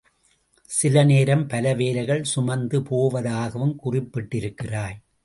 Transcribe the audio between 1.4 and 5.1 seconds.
பல வேலைகள் சுமந்து போவதாகவும் குறிப்பிட்டிருக்கிறாய்.